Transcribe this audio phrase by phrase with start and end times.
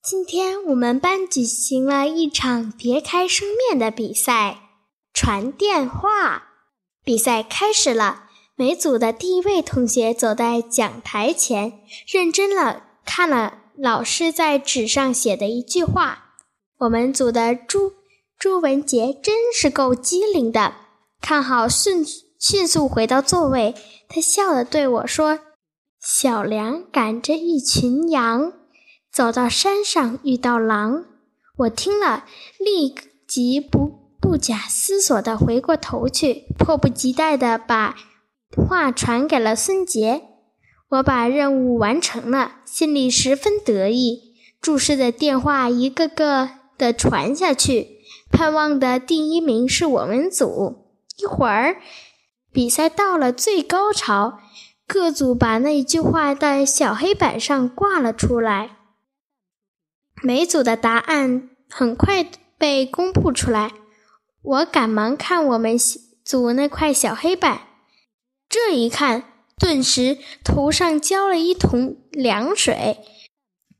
[0.00, 4.60] 今天我们班举行了一场别开生面的比赛，
[5.12, 6.44] 传电话。
[7.04, 16.36] 比赛开始了，每组的第一位同学走在讲台前，认真了看了老师在纸上写的一句话。
[16.78, 17.92] 我们组的朱
[18.38, 20.76] 朱文杰真是够机灵的，
[21.20, 22.06] 看好迅
[22.38, 23.74] 迅速回到座位，
[24.08, 25.40] 他笑着对我说
[26.00, 28.52] ：“小梁赶着一群羊。”
[29.18, 31.04] 走到山上，遇到狼，
[31.56, 32.24] 我听了，
[32.60, 32.94] 立
[33.26, 37.96] 即不不假思索地回过头去，迫不及待地把
[38.56, 40.22] 话传给了孙杰。
[40.90, 44.34] 我把任务完成了，心里十分得意。
[44.60, 47.98] 注视的电话一个个的传下去，
[48.30, 50.92] 盼望的第一名是我们组。
[51.16, 51.78] 一会儿，
[52.52, 54.38] 比赛到了最高潮，
[54.86, 58.76] 各组把那句话在小黑板上挂了出来。
[60.22, 63.72] 每组的答案很快被公布出来，
[64.42, 65.76] 我赶忙看我们
[66.24, 67.62] 组那块小黑板，
[68.48, 69.24] 这一看，
[69.58, 72.98] 顿时头上浇了一桶凉水，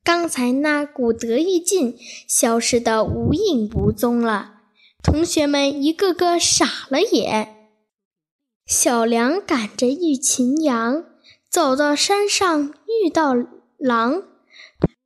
[0.04, 1.96] 刚才那股得意劲
[2.28, 4.54] 消失的无影无踪了。
[5.02, 7.54] 同学们一个个傻了眼。
[8.66, 11.04] 小梁赶着一群羊，
[11.50, 13.34] 走到山上遇到
[13.78, 14.22] 狼。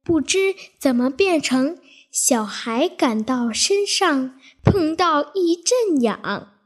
[0.05, 1.79] 不知怎么变成
[2.11, 6.21] 小孩感到身上碰到一阵痒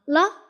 [0.05, 0.42] 了。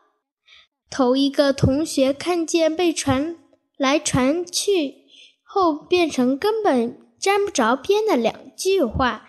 [0.89, 3.37] 头一个同学看见被传
[3.77, 5.07] 来传去
[5.42, 9.29] 后变成根本沾不着边的两句话，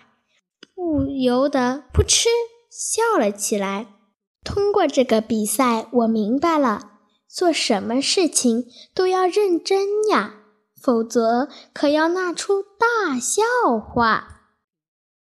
[0.74, 2.26] 不由得扑哧
[2.70, 3.88] 笑了起来。
[4.44, 6.92] 通过这个比赛，我明白了，
[7.28, 10.36] 做什么事情都要认真呀。
[10.80, 13.42] 否则，可要闹出大笑
[13.78, 14.37] 话。